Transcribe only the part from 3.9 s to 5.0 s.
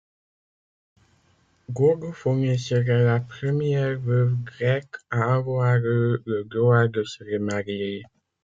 veuve grecque